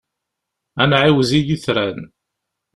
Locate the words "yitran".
1.47-1.99